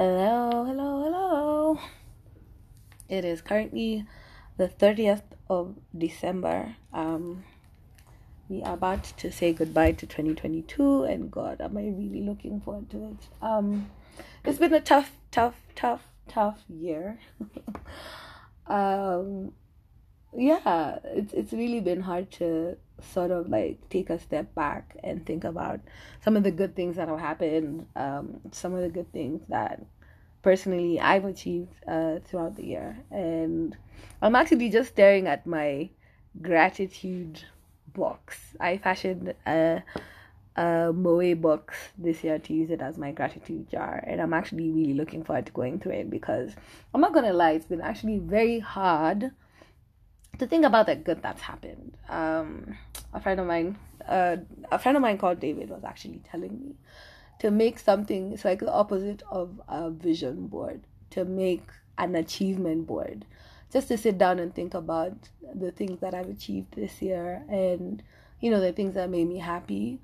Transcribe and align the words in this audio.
Hello, 0.00 0.64
hello, 0.64 1.02
hello. 1.04 1.78
It 3.10 3.22
is 3.22 3.42
currently 3.42 4.06
the 4.56 4.66
30th 4.66 5.24
of 5.50 5.74
December. 5.94 6.76
Um, 6.90 7.44
we 8.48 8.62
are 8.62 8.72
about 8.72 9.04
to 9.18 9.30
say 9.30 9.52
goodbye 9.52 9.92
to 9.92 10.06
2022, 10.06 11.04
and 11.04 11.30
God, 11.30 11.60
am 11.60 11.76
I 11.76 11.82
really 11.82 12.22
looking 12.22 12.62
forward 12.62 12.88
to 12.92 13.10
it? 13.10 13.28
Um, 13.42 13.90
it's 14.42 14.58
been 14.58 14.72
a 14.72 14.80
tough, 14.80 15.12
tough, 15.30 15.60
tough, 15.74 16.04
tough 16.26 16.64
year. 16.70 17.20
um, 18.66 19.52
yeah, 20.36 20.98
it's 21.04 21.34
it's 21.34 21.52
really 21.52 21.80
been 21.80 22.00
hard 22.00 22.30
to 22.32 22.76
sort 23.12 23.30
of 23.30 23.48
like 23.48 23.88
take 23.88 24.10
a 24.10 24.18
step 24.18 24.54
back 24.54 24.96
and 25.02 25.24
think 25.26 25.44
about 25.44 25.80
some 26.22 26.36
of 26.36 26.42
the 26.42 26.50
good 26.50 26.76
things 26.76 26.96
that 26.96 27.08
have 27.08 27.18
happened, 27.18 27.86
um, 27.96 28.40
some 28.52 28.74
of 28.74 28.82
the 28.82 28.88
good 28.88 29.12
things 29.12 29.42
that 29.48 29.84
personally 30.42 31.00
I've 31.00 31.24
achieved 31.24 31.74
uh, 31.86 32.18
throughout 32.24 32.56
the 32.56 32.64
year, 32.64 32.98
and 33.10 33.76
I'm 34.22 34.34
actually 34.34 34.70
just 34.70 34.90
staring 34.90 35.26
at 35.26 35.46
my 35.46 35.90
gratitude 36.40 37.44
box. 37.92 38.38
I 38.60 38.78
fashioned 38.78 39.34
a 39.46 39.82
a 40.56 40.92
Moe 40.92 41.34
box 41.34 41.74
this 41.96 42.24
year 42.24 42.38
to 42.38 42.52
use 42.52 42.70
it 42.70 42.80
as 42.80 42.98
my 42.98 43.12
gratitude 43.12 43.70
jar, 43.70 44.02
and 44.06 44.20
I'm 44.20 44.34
actually 44.34 44.70
really 44.70 44.94
looking 44.94 45.24
forward 45.24 45.46
to 45.46 45.52
going 45.52 45.78
through 45.78 45.92
it 45.92 46.10
because 46.10 46.54
I'm 46.92 47.00
not 47.00 47.14
gonna 47.14 47.32
lie, 47.32 47.52
it's 47.52 47.66
been 47.66 47.80
actually 47.80 48.18
very 48.18 48.58
hard 48.58 49.30
to 50.38 50.46
think 50.46 50.64
about 50.64 50.86
the 50.86 50.96
good 50.96 51.22
that's 51.22 51.42
happened. 51.42 51.96
Um, 52.08 52.76
a 53.12 53.20
friend 53.20 53.40
of 53.40 53.46
mine, 53.46 53.78
uh, 54.06 54.38
a 54.72 54.78
friend 54.78 54.96
of 54.96 55.02
mine 55.02 55.18
called 55.18 55.40
David 55.40 55.70
was 55.70 55.84
actually 55.84 56.20
telling 56.30 56.58
me 56.58 56.74
to 57.40 57.50
make 57.50 57.78
something. 57.78 58.32
It's 58.32 58.44
like 58.44 58.60
the 58.60 58.72
opposite 58.72 59.22
of 59.30 59.60
a 59.68 59.90
vision 59.90 60.46
board. 60.46 60.82
To 61.10 61.24
make 61.24 61.68
an 61.98 62.14
achievement 62.14 62.86
board, 62.86 63.24
just 63.72 63.88
to 63.88 63.98
sit 63.98 64.16
down 64.16 64.38
and 64.38 64.54
think 64.54 64.74
about 64.74 65.12
the 65.52 65.72
things 65.72 66.00
that 66.00 66.14
I've 66.14 66.28
achieved 66.28 66.74
this 66.76 67.02
year, 67.02 67.42
and 67.48 68.00
you 68.40 68.50
know 68.50 68.60
the 68.60 68.72
things 68.72 68.94
that 68.94 69.10
made 69.10 69.28
me 69.28 69.38
happy. 69.38 69.98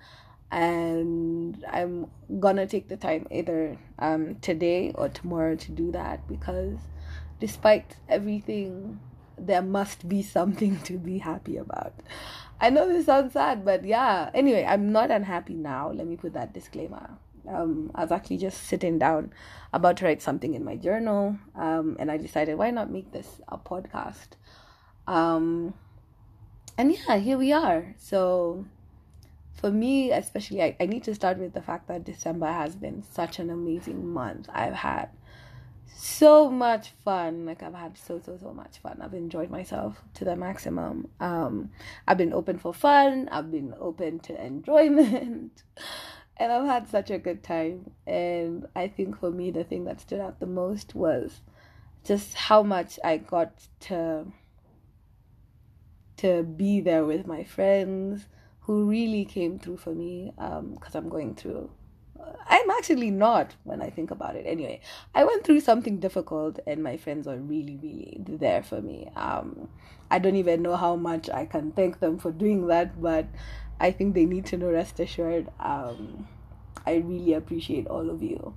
And 0.51 1.65
I'm 1.71 2.11
gonna 2.41 2.67
take 2.67 2.89
the 2.89 2.97
time 2.97 3.29
either 3.31 3.79
um, 4.01 4.37
today 4.37 4.93
or 4.97 5.09
tomorrow 5.09 5.55
to 5.55 5.73
do 5.73 5.93
that 5.93 6.27
because, 6.27 6.79
despite 7.39 7.97
everything 8.09 8.99
there 9.39 9.63
must 9.63 10.09
be 10.09 10.23
something 10.23 10.81
to 10.85 10.95
be 10.95 11.19
happy 11.19 11.57
about. 11.57 11.95
I 12.61 12.71
know 12.71 12.89
this 12.89 13.07
sounds 13.07 13.33
sad, 13.35 13.65
but 13.65 13.85
yeah. 13.85 14.31
Anyway, 14.35 14.65
I'm 14.65 14.93
not 14.93 15.11
unhappy 15.11 15.55
now. 15.55 15.91
Let 15.91 16.07
me 16.07 16.17
put 16.17 16.33
that 16.35 16.53
disclaimer. 16.53 17.11
Um, 17.49 17.91
I 17.95 18.03
was 18.03 18.13
actually 18.13 18.39
just 18.39 18.65
sitting 18.65 18.99
down 18.99 19.33
about 19.73 19.99
to 19.99 20.05
write 20.05 20.23
something 20.23 20.55
in 20.55 20.65
my 20.65 20.77
journal, 20.77 21.39
um, 21.55 21.97
and 21.99 22.11
I 22.11 22.17
decided 22.17 22.59
why 22.59 22.71
not 22.71 22.91
make 22.91 23.13
this 23.13 23.41
a 23.49 23.59
podcast. 23.59 24.29
Um, 25.07 25.75
and 26.77 26.93
yeah, 26.93 27.19
here 27.19 27.39
we 27.39 27.53
are. 27.53 27.95
So 27.99 28.65
for 29.55 29.71
me, 29.71 30.11
especially, 30.11 30.63
I, 30.63 30.77
I 30.81 30.87
need 30.87 31.05
to 31.05 31.15
start 31.15 31.39
with 31.39 31.55
the 31.55 31.63
fact 31.63 31.89
that 31.89 32.05
December 32.05 32.47
has 32.47 32.75
been 32.75 33.03
such 33.03 33.39
an 33.39 33.51
amazing 33.51 34.09
month. 34.09 34.49
I've 34.53 34.75
had 34.75 35.11
so 35.87 36.51
much 36.51 36.91
fun. 37.05 37.47
Like 37.47 37.63
I've 37.63 37.75
had 37.75 37.97
so 37.97 38.21
so 38.21 38.37
so 38.37 38.53
much 38.53 38.79
fun. 38.79 39.01
I've 39.03 39.15
enjoyed 39.15 39.51
myself 39.51 40.03
to 40.15 40.25
the 40.25 40.37
maximum. 40.37 41.09
Um, 41.21 41.71
I've 42.07 42.19
been 42.19 42.33
open 42.33 42.59
for 42.59 42.75
fun. 42.75 43.29
I've 43.31 43.51
been 43.51 43.75
open 43.79 44.21
to 44.21 44.45
enjoyment, 44.45 45.63
and 46.37 46.53
I've 46.53 46.67
had 46.67 46.89
such 46.89 47.11
a 47.11 47.19
good 47.19 47.43
time. 47.43 47.91
And 48.07 48.67
I 48.75 48.89
think 48.89 49.21
for 49.21 49.31
me, 49.31 49.51
the 49.51 49.65
thing 49.65 49.85
that 49.85 50.01
stood 50.01 50.21
out 50.21 50.41
the 50.41 50.47
most 50.47 50.95
was 50.95 51.41
just 52.05 52.35
how 52.35 52.63
much 52.63 52.99
I 53.05 53.17
got 53.19 53.67
to 53.81 54.27
to 56.19 56.43
be 56.43 56.81
there 56.81 57.05
with 57.05 57.27
my 57.27 57.45
friends 57.45 58.27
who 58.61 58.89
really 58.89 59.25
came 59.25 59.59
through 59.59 59.77
for 59.77 59.95
me 59.95 60.33
Um, 60.39 60.73
because 60.75 60.95
I'm 60.95 61.09
going 61.09 61.35
through 61.35 61.71
actually 62.87 63.11
not 63.11 63.53
when 63.65 63.83
I 63.83 63.91
think 63.91 64.13
about 64.13 64.37
it. 64.37 64.45
Anyway, 64.47 64.81
I 65.13 65.25
went 65.25 65.43
through 65.43 65.61
something 65.61 65.99
difficult, 65.99 66.61
and 66.69 66.85
my 66.85 66.97
friends 66.97 67.27
were 67.27 67.37
really, 67.37 67.77
really 67.83 68.21
there 68.29 68.63
for 68.63 68.81
me. 68.81 69.09
Um, 69.17 69.69
I 70.09 70.21
don't 70.21 70.37
even 70.37 70.63
know 70.63 70.77
how 70.77 70.95
much 70.95 71.29
I 71.29 71.47
can 71.47 71.73
thank 71.73 71.99
them 71.99 72.17
for 72.17 72.31
doing 72.31 72.69
that, 72.69 73.03
but 73.03 73.27
I 73.81 73.91
think 73.91 74.15
they 74.15 74.25
need 74.25 74.47
to 74.47 74.57
know. 74.57 74.71
Rest 74.71 75.01
assured, 75.01 75.49
um, 75.59 76.29
I 76.87 76.97
really 76.97 77.33
appreciate 77.33 77.89
all 77.89 78.09
of 78.09 78.23
you. 78.23 78.55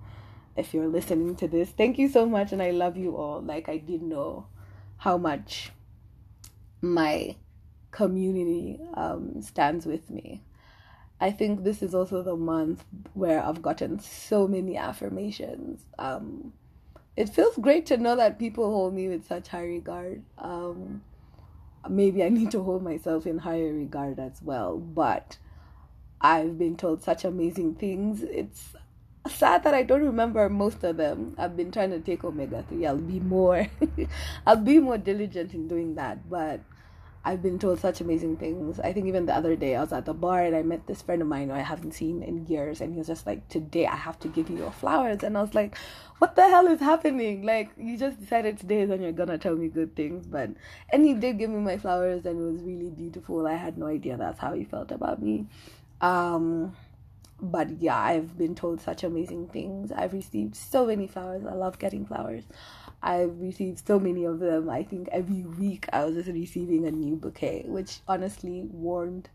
If 0.56 0.76
you're 0.76 0.88
listening 0.88 1.36
to 1.38 1.48
this, 1.48 1.72
thank 1.72 1.98
you 1.98 2.08
so 2.08 2.28
much, 2.28 2.52
and 2.52 2.62
I 2.62 2.70
love 2.70 2.98
you 2.98 3.18
all. 3.18 3.42
Like 3.42 3.68
I 3.68 3.78
didn't 3.78 4.10
know 4.10 4.46
how 4.98 5.18
much 5.18 5.72
my 6.82 7.36
community 7.90 8.80
um, 8.94 9.42
stands 9.42 9.88
with 9.88 10.12
me. 10.12 10.44
I 11.22 11.32
think 11.32 11.64
this 11.64 11.82
is 11.82 11.94
also 11.94 12.24
the 12.24 12.36
month 12.36 12.86
where 13.14 13.44
I've 13.44 13.62
gotten 13.62 14.00
so 14.00 14.48
many 14.48 14.78
affirmations. 14.78 15.86
Um, 15.98 16.54
it 17.18 17.28
feels 17.28 17.58
great 17.58 17.86
to 17.88 17.98
know 17.98 18.16
that 18.16 18.40
people 18.40 18.72
hold 18.72 18.94
me 18.94 19.10
with 19.10 19.28
such 19.28 19.50
high 19.50 19.66
regard. 19.66 20.24
Um, 20.38 21.02
maybe 21.90 22.24
I 22.24 22.30
need 22.30 22.52
to 22.52 22.64
hold 22.64 22.84
myself 22.84 23.28
in 23.28 23.40
higher 23.40 23.74
regard 23.74 24.20
as 24.20 24.42
well, 24.42 24.78
but 24.78 25.38
I've 26.22 26.58
been 26.58 26.78
told 26.78 27.04
such 27.04 27.26
amazing 27.26 27.76
things. 27.76 28.24
It's 28.24 28.76
sad 29.28 29.64
that 29.64 29.74
I 29.74 29.84
don't 29.84 30.04
remember 30.04 30.48
most 30.50 30.84
of 30.84 30.98
them. 30.98 31.36
I've 31.38 31.58
been 31.58 31.72
trying 31.72 31.92
to 31.92 32.00
take 32.00 32.24
omega 32.24 32.64
3. 32.70 32.86
I'll 32.86 32.98
be 32.98 33.20
more 33.20 33.68
I'll 34.48 34.56
be 34.56 34.80
more 34.80 34.98
diligent 34.98 35.54
in 35.54 35.68
doing 35.68 35.96
that, 35.96 36.30
but 36.30 36.62
I've 37.26 37.42
been 37.44 37.60
told 37.60 37.80
such 37.80 38.00
amazing 38.00 38.38
things. 38.38 38.80
I 38.80 38.94
think 38.94 39.08
even 39.08 39.26
the 39.26 39.36
other 39.36 39.56
day 39.56 39.76
I 39.76 39.82
was 39.82 39.92
at 39.92 40.06
the 40.06 40.14
bar 40.14 40.42
and 40.44 40.56
I 40.56 40.62
met 40.62 40.88
this 40.88 41.02
friend 41.02 41.22
of 41.22 41.28
mine 41.28 41.50
who 41.50 41.56
I 41.56 41.60
haven't 41.60 41.94
seen 41.94 42.24
in 42.24 42.46
years, 42.48 42.80
and 42.80 42.94
he 42.94 42.98
was 42.98 43.08
just 43.08 43.28
like, 43.28 43.48
"Today 43.50 43.86
I 43.86 43.96
have 43.96 44.18
to 44.20 44.30
give 44.30 44.50
you 44.50 44.58
your 44.58 44.72
flowers," 44.72 45.22
and 45.24 45.38
I 45.38 45.42
was 45.42 45.54
like, 45.54 45.78
"What 46.20 46.36
the 46.36 46.44
hell 46.44 46.68
is 46.68 46.80
happening? 46.80 47.44
Like 47.44 47.72
you 47.78 47.98
just 47.98 48.20
decided 48.20 48.58
today 48.58 48.82
is 48.82 48.90
when 48.90 49.02
you're 49.02 49.12
gonna 49.12 49.38
tell 49.38 49.56
me 49.56 49.68
good 49.68 49.96
things." 49.96 50.26
But 50.28 50.52
and 50.92 51.06
he 51.06 51.14
did 51.14 51.38
give 51.38 51.50
me 51.50 51.60
my 51.60 51.78
flowers, 51.78 52.26
and 52.26 52.40
it 52.40 52.52
was 52.52 52.62
really 52.64 52.90
beautiful. 52.90 53.46
I 53.48 53.56
had 53.56 53.78
no 53.78 53.88
idea 53.88 54.16
that's 54.16 54.40
how 54.40 54.54
he 54.54 54.64
felt 54.64 54.92
about 54.92 55.22
me. 55.22 55.48
Um, 56.02 56.76
but 57.42 57.82
yeah, 57.82 57.98
I've 57.98 58.38
been 58.38 58.56
told 58.56 58.82
such 58.82 59.04
amazing 59.04 59.48
things. 59.48 59.92
I've 59.92 60.14
received 60.14 60.56
so 60.56 60.86
many 60.86 61.08
flowers. 61.08 61.46
I 61.46 61.54
love 61.54 61.80
getting 61.80 62.06
flowers. 62.06 62.44
I've 63.02 63.40
received 63.40 63.86
so 63.86 64.00
many 64.00 64.26
of 64.26 64.40
them. 64.40 64.70
I 64.70 64.84
think 64.84 65.08
every 65.12 65.44
week 65.44 65.88
I 65.94 66.06
was 66.06 66.16
just 66.16 66.30
receiving 66.30 66.86
a 66.86 66.92
new 66.92 67.16
bouquet, 67.16 67.64
which 67.66 68.00
honestly 68.08 68.64
warmed, 68.72 69.30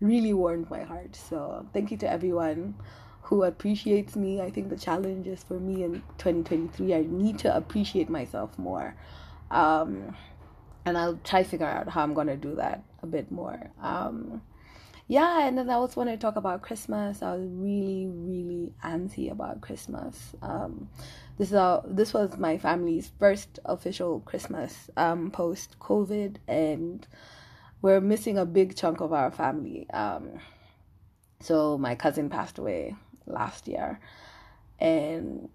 really 0.00 0.32
warmed 0.32 0.70
my 0.70 0.82
heart. 0.82 1.16
So 1.16 1.66
thank 1.72 1.90
you 1.90 1.96
to 1.98 2.10
everyone 2.10 2.74
who 3.22 3.44
appreciates 3.44 4.16
me. 4.16 4.40
I 4.40 4.50
think 4.50 4.70
the 4.70 4.76
challenge 4.76 5.26
is 5.26 5.42
for 5.42 5.60
me 5.60 5.84
in 5.84 6.02
2023. 6.18 6.94
I 6.94 7.06
need 7.08 7.38
to 7.40 7.54
appreciate 7.54 8.08
myself 8.08 8.58
more. 8.58 8.96
Um, 9.50 10.16
and 10.84 10.96
I'll 10.96 11.18
try 11.22 11.42
to 11.42 11.48
figure 11.48 11.66
out 11.66 11.88
how 11.88 12.02
I'm 12.02 12.14
gonna 12.14 12.36
do 12.36 12.54
that 12.56 12.82
a 13.02 13.06
bit 13.06 13.30
more. 13.30 13.70
Um, 13.82 14.42
yeah, 15.10 15.44
and 15.44 15.58
then 15.58 15.68
I 15.68 15.74
also 15.74 16.00
want 16.00 16.10
to 16.10 16.16
talk 16.16 16.36
about 16.36 16.62
Christmas. 16.62 17.20
I 17.20 17.34
was 17.34 17.48
really, 17.50 18.06
really 18.06 18.72
antsy 18.84 19.28
about 19.28 19.60
Christmas. 19.60 20.36
Um, 20.40 20.88
this 21.36 21.48
is 21.48 21.54
a, 21.54 21.82
this 21.84 22.14
was 22.14 22.38
my 22.38 22.58
family's 22.58 23.10
first 23.18 23.58
official 23.64 24.20
Christmas 24.20 24.88
um, 24.96 25.32
post 25.32 25.80
COVID, 25.80 26.36
and 26.46 27.04
we're 27.82 28.00
missing 28.00 28.38
a 28.38 28.46
big 28.46 28.76
chunk 28.76 29.00
of 29.00 29.12
our 29.12 29.32
family. 29.32 29.90
Um, 29.90 30.38
so 31.40 31.76
my 31.76 31.96
cousin 31.96 32.30
passed 32.30 32.58
away 32.58 32.94
last 33.26 33.66
year, 33.66 33.98
and 34.78 35.48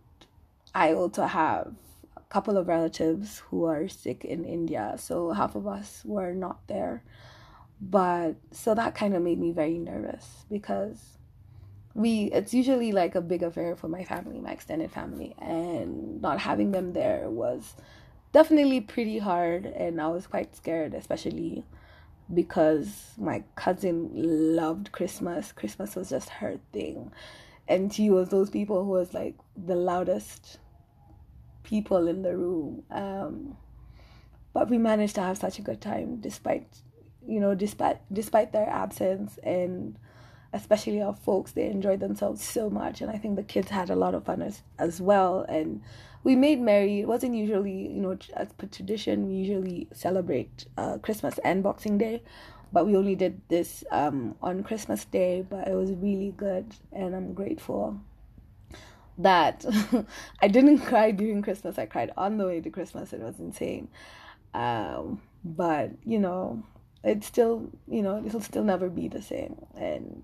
I 0.73 0.91
also 0.95 1.27
have 1.27 1.71
a 2.17 2.21
couple 2.27 2.57
of 2.57 2.67
relatives 2.67 3.39
who 3.39 3.63
are 3.63 3.87
sick 3.87 4.25
in 4.25 4.43
India. 4.43 4.95
So 4.97 5.31
half 5.31 5.55
of 5.55 5.65
us 5.65 6.01
were 6.03 6.33
not 6.33 6.67
there 6.67 7.03
but 7.89 8.35
so 8.51 8.73
that 8.73 8.95
kind 8.95 9.13
of 9.13 9.21
made 9.21 9.39
me 9.39 9.51
very 9.51 9.77
nervous 9.77 10.45
because 10.49 11.17
we 11.93 12.25
it's 12.33 12.53
usually 12.53 12.91
like 12.91 13.15
a 13.15 13.21
big 13.21 13.43
affair 13.43 13.75
for 13.75 13.87
my 13.87 14.03
family 14.03 14.39
my 14.39 14.51
extended 14.51 14.91
family 14.91 15.35
and 15.39 16.21
not 16.21 16.39
having 16.39 16.71
them 16.71 16.93
there 16.93 17.29
was 17.29 17.75
definitely 18.33 18.81
pretty 18.81 19.19
hard 19.19 19.65
and 19.65 20.01
i 20.01 20.07
was 20.07 20.27
quite 20.27 20.55
scared 20.55 20.93
especially 20.93 21.63
because 22.33 23.11
my 23.17 23.43
cousin 23.55 24.09
loved 24.55 24.91
christmas. 24.91 25.51
Christmas 25.51 25.95
was 25.95 26.09
just 26.09 26.29
her 26.29 26.59
thing. 26.73 27.11
And 27.67 27.93
she 27.93 28.09
was 28.09 28.29
those 28.29 28.49
people 28.49 28.83
who 28.83 28.91
was 28.91 29.13
like 29.13 29.35
the 29.55 29.75
loudest 29.75 30.59
people 31.63 32.07
in 32.07 32.21
the 32.21 32.35
room. 32.35 32.83
Um, 32.91 33.57
but 34.53 34.69
we 34.69 34.77
managed 34.77 35.15
to 35.15 35.21
have 35.21 35.37
such 35.37 35.59
a 35.59 35.61
good 35.61 35.81
time 35.81 36.21
despite 36.21 36.67
you 37.27 37.39
know, 37.39 37.55
despite 37.55 37.99
despite 38.11 38.51
their 38.51 38.69
absence 38.69 39.37
and 39.43 39.97
especially 40.55 41.01
our 41.01 41.13
folks, 41.13 41.51
they 41.51 41.67
enjoyed 41.67 41.99
themselves 41.99 42.41
so 42.41 42.69
much. 42.69 43.01
And 43.01 43.11
I 43.11 43.17
think 43.17 43.35
the 43.35 43.43
kids 43.43 43.69
had 43.69 43.89
a 43.89 43.95
lot 43.95 44.15
of 44.15 44.23
fun 44.23 44.41
as, 44.41 44.63
as 44.79 45.01
well. 45.01 45.45
And 45.49 45.81
we 46.23 46.35
made 46.35 46.61
merry. 46.61 47.01
It 47.01 47.07
wasn't 47.07 47.35
usually, 47.35 47.89
you 47.89 48.01
know, 48.01 48.17
as 48.33 48.53
per 48.53 48.65
tradition, 48.67 49.27
we 49.27 49.35
usually 49.35 49.89
celebrate 49.93 50.65
uh, 50.77 50.97
Christmas 50.99 51.37
and 51.43 51.61
Boxing 51.61 51.97
Day. 51.97 52.23
But 52.71 52.87
we 52.87 52.95
only 52.95 53.15
did 53.15 53.41
this 53.49 53.83
um, 53.91 54.35
on 54.41 54.63
Christmas 54.63 55.05
Day, 55.05 55.45
but 55.47 55.67
it 55.67 55.75
was 55.75 55.91
really 55.91 56.33
good. 56.35 56.73
And 56.93 57.13
I'm 57.13 57.33
grateful 57.33 57.99
that 59.17 59.65
I 60.41 60.47
didn't 60.47 60.79
cry 60.79 61.11
during 61.11 61.41
Christmas. 61.41 61.77
I 61.77 61.85
cried 61.85 62.11
on 62.17 62.37
the 62.37 62.45
way 62.45 62.61
to 62.61 62.69
Christmas. 62.69 63.11
It 63.11 63.19
was 63.19 63.39
insane. 63.39 63.89
Um, 64.53 65.21
but, 65.43 65.91
you 66.05 66.19
know, 66.19 66.63
it's 67.05 67.27
still, 67.27 67.69
you 67.87 68.01
know, 68.01 68.23
it'll 68.25 68.41
still 68.41 68.63
never 68.63 68.89
be 68.89 69.07
the 69.07 69.21
same. 69.21 69.65
And 69.75 70.23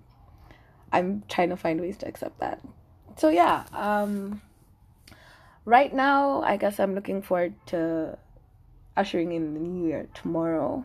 I'm 0.92 1.22
trying 1.28 1.50
to 1.50 1.56
find 1.56 1.80
ways 1.80 1.96
to 1.98 2.08
accept 2.08 2.40
that. 2.40 2.60
So 3.16 3.28
yeah, 3.28 3.64
um, 3.72 4.42
right 5.64 5.94
now 5.94 6.42
I 6.42 6.56
guess 6.56 6.80
I'm 6.80 6.94
looking 6.94 7.22
forward 7.22 7.54
to 7.66 8.18
ushering 8.96 9.32
in 9.32 9.54
the 9.54 9.60
new 9.60 9.88
year 9.88 10.08
tomorrow. 10.14 10.84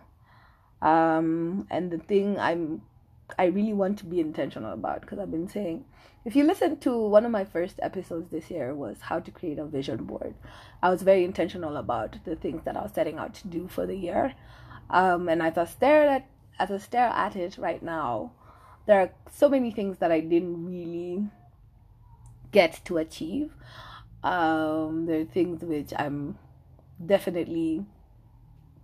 Um, 0.82 1.68
and 1.72 1.92
the 1.92 1.98
thing 1.98 2.38
I'm 2.40 2.84
I 3.38 3.46
really 3.46 3.74
want 3.74 4.00
to 4.00 4.06
be 4.06 4.22
intentional 4.22 4.72
about 4.72 5.02
because 5.02 5.20
I've 5.20 5.32
been 5.32 5.50
saying 5.50 5.84
if 6.24 6.36
you 6.36 6.44
listen 6.44 6.78
to 6.78 6.98
one 6.98 7.26
of 7.26 7.32
my 7.32 7.44
first 7.44 7.80
episodes 7.82 8.30
this 8.30 8.50
year 8.50 8.74
was 8.74 9.02
how 9.02 9.20
to 9.20 9.32
create 9.32 9.60
a 9.60 9.66
vision 9.66 10.04
board. 10.04 10.34
I 10.82 10.90
was 10.90 11.02
very 11.02 11.24
intentional 11.24 11.78
about 11.78 12.18
the 12.26 12.36
things 12.36 12.64
that 12.66 12.78
I 12.78 12.84
was 12.84 12.92
setting 12.94 13.18
out 13.18 13.34
to 13.36 13.48
do 13.48 13.68
for 13.68 13.86
the 13.86 13.96
year. 13.96 14.34
Um, 14.90 15.30
and 15.30 15.42
as 15.42 15.58
I 15.58 15.66
stare 15.66 16.08
at 16.08 16.28
as 16.60 16.72
I 16.72 16.78
stare 16.78 17.08
at 17.08 17.36
it 17.36 17.58
right 17.58 17.84
now, 17.84 18.32
there 18.88 19.00
are 19.00 19.12
so 19.32 19.48
many 19.48 19.72
things 19.72 20.00
that 20.00 20.12
I 20.12 20.22
didn't 20.22 20.66
really 20.66 21.28
get 22.52 22.82
to 22.86 22.98
achieve. 22.98 23.54
Um, 24.24 25.06
there 25.06 25.22
are 25.22 25.26
things 25.26 25.64
which 25.64 25.94
I'm 25.96 26.38
definitely 27.06 27.86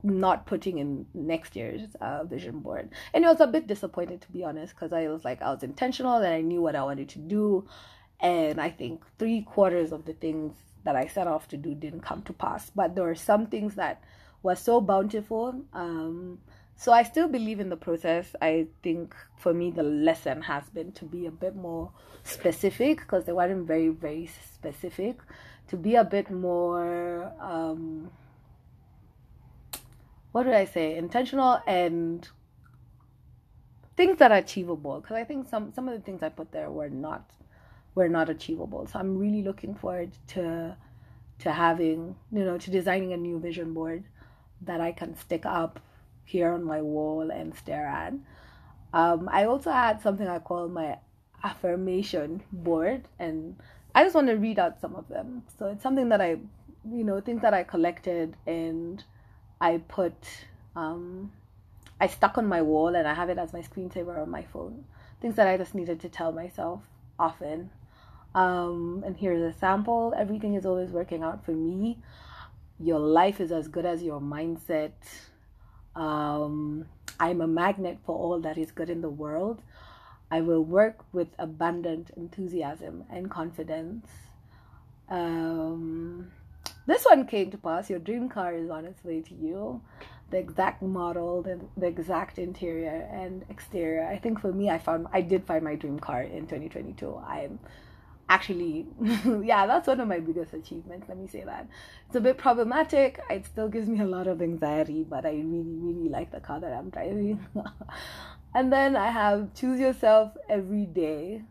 not 0.03 0.45
putting 0.45 0.77
in 0.77 1.05
next 1.13 1.55
year's 1.55 1.95
uh, 2.01 2.25
vision 2.25 2.59
board. 2.59 2.89
And 3.13 3.25
I 3.25 3.31
was 3.31 3.39
a 3.39 3.47
bit 3.47 3.67
disappointed 3.67 4.21
to 4.21 4.31
be 4.31 4.43
honest, 4.43 4.75
because 4.75 4.93
I 4.93 5.07
was 5.07 5.23
like, 5.23 5.41
I 5.41 5.49
was 5.49 5.63
intentional 5.63 6.17
and 6.17 6.33
I 6.33 6.41
knew 6.41 6.61
what 6.61 6.75
I 6.75 6.83
wanted 6.83 7.09
to 7.09 7.19
do. 7.19 7.67
And 8.19 8.61
I 8.61 8.69
think 8.69 9.03
three 9.17 9.41
quarters 9.41 9.91
of 9.91 10.05
the 10.05 10.13
things 10.13 10.55
that 10.83 10.95
I 10.95 11.07
set 11.07 11.27
off 11.27 11.47
to 11.49 11.57
do 11.57 11.73
didn't 11.73 12.01
come 12.01 12.21
to 12.23 12.33
pass. 12.33 12.69
But 12.69 12.95
there 12.95 13.05
were 13.05 13.15
some 13.15 13.47
things 13.47 13.75
that 13.75 14.03
were 14.43 14.55
so 14.55 14.81
bountiful. 14.81 15.63
Um, 15.73 16.39
so 16.75 16.91
I 16.91 17.03
still 17.03 17.27
believe 17.27 17.59
in 17.59 17.69
the 17.69 17.77
process. 17.77 18.35
I 18.41 18.67
think 18.83 19.15
for 19.37 19.53
me, 19.53 19.71
the 19.71 19.83
lesson 19.83 20.41
has 20.41 20.69
been 20.69 20.91
to 20.93 21.05
be 21.05 21.25
a 21.25 21.31
bit 21.31 21.55
more 21.55 21.91
specific 22.23 22.99
because 22.99 23.25
they 23.25 23.31
weren't 23.31 23.65
very, 23.65 23.89
very 23.89 24.29
specific. 24.53 25.19
To 25.69 25.77
be 25.77 25.95
a 25.95 26.03
bit 26.03 26.29
more, 26.29 27.31
um, 27.39 28.11
what 30.33 30.43
did 30.43 30.53
I 30.53 30.65
say? 30.65 30.97
Intentional 30.97 31.61
and 31.65 32.27
things 33.95 34.17
that 34.17 34.31
are 34.31 34.37
achievable. 34.37 34.99
Because 34.99 35.15
I 35.15 35.23
think 35.23 35.47
some 35.47 35.71
some 35.73 35.87
of 35.87 35.93
the 35.93 36.01
things 36.01 36.21
I 36.21 36.29
put 36.29 36.51
there 36.51 36.69
were 36.69 36.89
not 36.89 37.31
were 37.95 38.09
not 38.09 38.29
achievable. 38.29 38.87
So 38.87 38.99
I'm 38.99 39.17
really 39.17 39.41
looking 39.41 39.73
forward 39.75 40.11
to 40.29 40.75
to 41.39 41.51
having 41.51 42.15
you 42.31 42.43
know 42.43 42.57
to 42.57 42.71
designing 42.71 43.13
a 43.13 43.17
new 43.17 43.39
vision 43.39 43.73
board 43.73 44.03
that 44.65 44.81
I 44.81 44.91
can 44.91 45.15
stick 45.17 45.45
up 45.45 45.79
here 46.25 46.51
on 46.51 46.63
my 46.63 46.81
wall 46.81 47.31
and 47.31 47.55
stare 47.55 47.87
at. 47.87 48.13
Um, 48.93 49.29
I 49.31 49.45
also 49.45 49.71
had 49.71 50.01
something 50.01 50.27
I 50.27 50.39
call 50.39 50.67
my 50.67 50.97
affirmation 51.43 52.43
board, 52.51 53.07
and 53.19 53.55
I 53.93 54.03
just 54.03 54.15
want 54.15 54.27
to 54.27 54.35
read 54.35 54.59
out 54.59 54.79
some 54.79 54.95
of 54.95 55.07
them. 55.07 55.43
So 55.57 55.67
it's 55.67 55.83
something 55.83 56.09
that 56.09 56.21
I, 56.21 56.37
you 56.89 57.03
know, 57.03 57.19
things 57.19 57.41
that 57.41 57.53
I 57.53 57.63
collected 57.63 58.35
and 58.45 59.03
I 59.59 59.79
put, 59.87 60.15
um, 60.75 61.31
I 61.99 62.07
stuck 62.07 62.37
on 62.37 62.45
my 62.47 62.61
wall, 62.61 62.95
and 62.95 63.07
I 63.07 63.13
have 63.13 63.29
it 63.29 63.37
as 63.37 63.53
my 63.53 63.61
screensaver 63.61 64.21
on 64.21 64.29
my 64.29 64.43
phone. 64.43 64.85
Things 65.21 65.35
that 65.35 65.47
I 65.47 65.57
just 65.57 65.73
needed 65.73 65.99
to 66.01 66.09
tell 66.09 66.31
myself 66.31 66.81
often. 67.17 67.69
Um, 68.35 69.03
and 69.05 69.15
here's 69.15 69.41
a 69.41 69.57
sample. 69.57 70.13
Everything 70.17 70.55
is 70.55 70.65
always 70.65 70.89
working 70.89 71.23
out 71.23 71.45
for 71.45 71.51
me. 71.51 71.99
Your 72.83 72.99
life 72.99 73.39
is 73.39 73.51
as 73.51 73.67
good 73.67 73.85
as 73.85 74.03
your 74.03 74.19
mindset 74.19 74.91
um, 75.95 76.85
I'm 77.19 77.41
a 77.41 77.47
magnet 77.47 77.99
for 78.05 78.17
all 78.17 78.39
that 78.41 78.57
is 78.57 78.71
good 78.71 78.89
in 78.89 79.01
the 79.01 79.09
world. 79.09 79.61
I 80.31 80.41
will 80.41 80.63
work 80.63 81.05
with 81.11 81.27
abundant 81.37 82.09
enthusiasm 82.17 83.03
and 83.09 83.29
confidence. 83.29 84.07
Um, 85.09 86.31
this 86.87 87.05
one 87.05 87.27
came 87.27 87.51
to 87.51 87.57
pass. 87.57 87.89
Your 87.89 87.99
dream 87.99 88.29
car 88.29 88.55
is 88.55 88.69
on 88.69 88.85
its 88.85 89.03
way 89.03 89.21
to 89.21 89.35
you. 89.35 89.81
The 90.31 90.37
exact 90.37 90.81
model, 90.81 91.43
the, 91.43 91.59
the 91.77 91.85
exact 91.85 92.39
interior 92.39 93.07
and 93.11 93.45
exterior. 93.49 94.07
I 94.07 94.17
think 94.17 94.41
for 94.41 94.51
me, 94.51 94.71
I 94.71 94.79
found 94.79 95.05
I 95.13 95.21
did 95.21 95.45
find 95.45 95.63
my 95.63 95.75
dream 95.75 95.99
car 95.99 96.23
in 96.23 96.47
2022. 96.47 97.21
I'm 97.27 97.59
actually 98.29 98.85
yeah 99.43 99.65
that's 99.67 99.87
one 99.87 99.99
of 99.99 100.07
my 100.07 100.19
biggest 100.19 100.53
achievements 100.53 101.07
let 101.09 101.17
me 101.17 101.27
say 101.27 101.43
that. 101.43 101.67
It's 102.07 102.15
a 102.15 102.21
bit 102.21 102.37
problematic 102.37 103.19
it 103.29 103.45
still 103.45 103.67
gives 103.67 103.87
me 103.87 103.99
a 103.99 104.05
lot 104.05 104.27
of 104.27 104.41
anxiety 104.41 105.03
but 105.03 105.25
i 105.25 105.31
really 105.31 105.75
really 105.87 106.09
like 106.09 106.31
the 106.31 106.39
car 106.39 106.59
that 106.59 106.73
i'm 106.73 106.89
driving. 106.89 107.45
And 108.55 108.71
then 108.71 108.95
i 108.95 109.09
have 109.09 109.53
choose 109.53 109.79
yourself 109.79 110.37
every 110.49 110.85
day. 110.85 111.43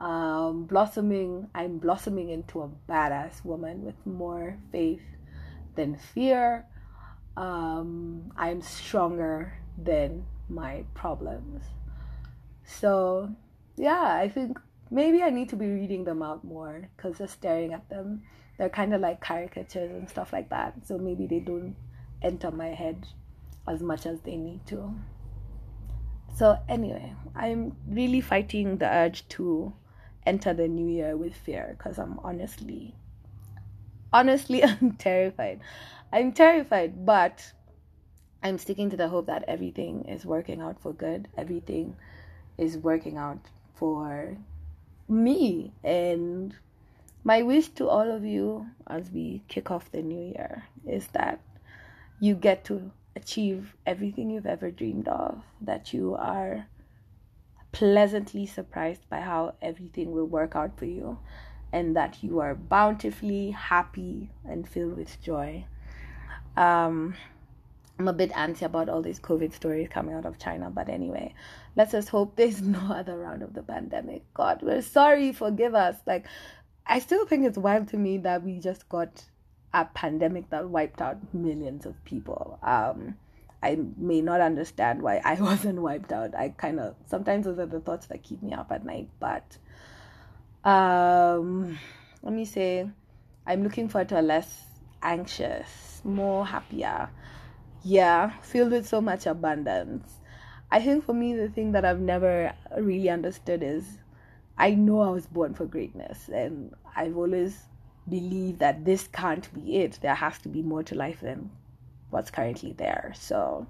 Um, 0.00 0.64
blossoming 0.64 1.48
i'm 1.54 1.78
blossoming 1.78 2.30
into 2.30 2.62
a 2.62 2.70
badass 2.88 3.44
woman 3.44 3.84
with 3.84 3.94
more 4.06 4.58
faith 4.72 5.02
than 5.76 5.96
fear. 5.96 6.66
Um, 7.36 8.32
i'm 8.36 8.62
stronger 8.62 9.58
than 9.76 10.24
my 10.48 10.84
problems. 10.94 11.64
So 12.64 13.30
yeah 13.76 14.14
i 14.14 14.28
think 14.28 14.58
maybe 14.90 15.22
I 15.22 15.30
need 15.30 15.48
to 15.50 15.56
be 15.56 15.68
reading 15.68 16.04
them 16.04 16.22
out 16.22 16.44
more 16.44 16.88
because 16.96 17.18
just 17.18 17.34
staring 17.34 17.72
at 17.72 17.88
them, 17.88 18.22
they're 18.58 18.68
kind 18.68 18.94
of 18.94 19.00
like 19.00 19.20
caricatures 19.20 19.90
and 19.90 20.08
stuff 20.08 20.32
like 20.32 20.50
that. 20.50 20.86
So 20.86 20.98
maybe 20.98 21.26
they 21.26 21.40
don't 21.40 21.76
enter 22.22 22.50
my 22.50 22.68
head 22.68 23.06
as 23.66 23.82
much 23.82 24.06
as 24.06 24.20
they 24.20 24.36
need 24.36 24.66
to. 24.66 24.94
So, 26.34 26.58
anyway, 26.68 27.14
I'm 27.34 27.76
really 27.86 28.20
fighting 28.20 28.78
the 28.78 28.88
urge 28.88 29.28
to 29.30 29.72
enter 30.26 30.52
the 30.52 30.66
new 30.66 30.88
year 30.88 31.16
with 31.16 31.34
fear 31.34 31.76
because 31.78 31.98
I'm 31.98 32.18
honestly, 32.20 32.94
honestly, 34.12 34.64
I'm 34.64 34.92
terrified. 34.92 35.60
I'm 36.12 36.32
terrified, 36.32 37.06
but 37.06 37.52
I'm 38.42 38.58
sticking 38.58 38.90
to 38.90 38.96
the 38.96 39.08
hope 39.08 39.26
that 39.26 39.44
everything 39.46 40.06
is 40.08 40.26
working 40.26 40.60
out 40.60 40.80
for 40.80 40.92
good. 40.92 41.28
Everything 41.36 41.96
is 42.58 42.76
working 42.76 43.16
out 43.16 43.40
for 43.74 44.36
me 45.08 45.72
and 45.82 46.54
my 47.22 47.42
wish 47.42 47.68
to 47.68 47.88
all 47.88 48.10
of 48.10 48.24
you 48.24 48.66
as 48.86 49.10
we 49.10 49.42
kick 49.48 49.70
off 49.70 49.90
the 49.90 50.02
new 50.02 50.32
year 50.32 50.64
is 50.86 51.06
that 51.08 51.40
you 52.20 52.34
get 52.34 52.64
to 52.64 52.90
achieve 53.16 53.74
everything 53.86 54.30
you've 54.30 54.46
ever 54.46 54.70
dreamed 54.70 55.08
of, 55.08 55.42
that 55.60 55.92
you 55.92 56.14
are 56.16 56.66
pleasantly 57.72 58.46
surprised 58.46 59.08
by 59.08 59.20
how 59.20 59.54
everything 59.62 60.12
will 60.12 60.26
work 60.26 60.54
out 60.54 60.78
for 60.78 60.84
you, 60.84 61.18
and 61.72 61.96
that 61.96 62.22
you 62.22 62.40
are 62.40 62.54
bountifully 62.54 63.50
happy 63.50 64.30
and 64.44 64.68
filled 64.68 64.96
with 64.96 65.20
joy. 65.22 65.64
Um, 66.56 67.14
I'm 67.98 68.08
a 68.08 68.12
bit 68.12 68.32
antsy 68.32 68.62
about 68.62 68.88
all 68.88 69.02
these 69.02 69.20
COVID 69.20 69.52
stories 69.52 69.88
coming 69.88 70.14
out 70.14 70.26
of 70.26 70.38
China, 70.38 70.68
but 70.68 70.88
anyway, 70.88 71.32
let's 71.76 71.92
just 71.92 72.08
hope 72.08 72.34
there's 72.36 72.60
no 72.60 72.80
other 72.92 73.16
round 73.16 73.42
of 73.42 73.54
the 73.54 73.62
pandemic. 73.62 74.22
God, 74.34 74.62
we're 74.62 74.82
sorry, 74.82 75.32
forgive 75.32 75.74
us. 75.74 75.96
Like, 76.06 76.26
I 76.86 76.98
still 76.98 77.26
think 77.26 77.46
it's 77.46 77.58
wild 77.58 77.88
to 77.88 77.96
me 77.96 78.18
that 78.18 78.42
we 78.42 78.58
just 78.58 78.88
got 78.88 79.24
a 79.72 79.84
pandemic 79.84 80.50
that 80.50 80.68
wiped 80.68 81.00
out 81.00 81.18
millions 81.32 81.86
of 81.86 82.02
people. 82.04 82.58
Um, 82.62 83.16
I 83.62 83.78
may 83.96 84.20
not 84.20 84.40
understand 84.40 85.00
why 85.00 85.20
I 85.24 85.34
wasn't 85.40 85.80
wiped 85.80 86.12
out. 86.12 86.34
I 86.34 86.50
kind 86.50 86.80
of 86.80 86.96
sometimes 87.06 87.46
those 87.46 87.58
are 87.58 87.66
the 87.66 87.80
thoughts 87.80 88.06
that 88.06 88.22
keep 88.22 88.42
me 88.42 88.52
up 88.52 88.70
at 88.72 88.84
night. 88.84 89.08
But 89.20 89.56
um, 90.68 91.78
let 92.22 92.32
me 92.32 92.44
say, 92.44 92.88
I'm 93.46 93.62
looking 93.62 93.88
forward 93.88 94.08
to 94.10 94.20
a 94.20 94.22
less 94.22 94.64
anxious, 95.02 96.00
more 96.04 96.44
happier 96.44 97.08
yeah, 97.84 98.30
filled 98.40 98.72
with 98.72 98.88
so 98.88 99.00
much 99.00 99.26
abundance. 99.26 100.20
I 100.72 100.80
think 100.80 101.04
for 101.04 101.12
me, 101.12 101.34
the 101.34 101.48
thing 101.48 101.72
that 101.72 101.84
I've 101.84 102.00
never 102.00 102.52
really 102.78 103.10
understood 103.10 103.62
is 103.62 103.98
I 104.56 104.70
know 104.70 105.00
I 105.00 105.10
was 105.10 105.26
born 105.26 105.54
for 105.54 105.66
greatness, 105.66 106.28
and 106.28 106.74
I've 106.96 107.16
always 107.16 107.64
believed 108.08 108.58
that 108.60 108.84
this 108.84 109.06
can't 109.08 109.52
be 109.54 109.76
it. 109.76 109.98
There 110.00 110.14
has 110.14 110.38
to 110.38 110.48
be 110.48 110.62
more 110.62 110.82
to 110.84 110.94
life 110.94 111.20
than 111.20 111.50
what's 112.10 112.30
currently 112.30 112.72
there. 112.72 113.12
So, 113.14 113.66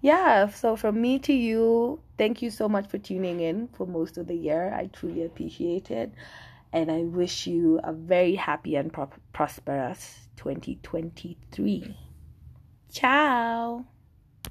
yeah, 0.00 0.48
so 0.48 0.74
from 0.74 1.00
me 1.00 1.18
to 1.20 1.32
you, 1.32 2.00
thank 2.16 2.40
you 2.40 2.50
so 2.50 2.68
much 2.68 2.88
for 2.88 2.98
tuning 2.98 3.40
in 3.40 3.68
for 3.68 3.86
most 3.86 4.16
of 4.16 4.26
the 4.26 4.34
year. 4.34 4.72
I 4.72 4.86
truly 4.86 5.24
appreciate 5.24 5.90
it. 5.90 6.12
And 6.72 6.90
I 6.90 7.02
wish 7.02 7.46
you 7.46 7.80
a 7.84 7.92
very 7.92 8.34
happy 8.34 8.74
and 8.76 8.92
pro- 8.92 9.10
prosperous 9.32 10.28
2023. 10.36 11.94
Ciao. 12.94 13.84